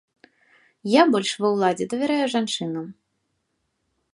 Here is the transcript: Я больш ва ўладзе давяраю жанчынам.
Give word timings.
Я 0.99 1.03
больш 1.15 1.31
ва 1.45 1.51
ўладзе 1.57 1.85
давяраю 1.91 2.25
жанчынам. 2.35 2.85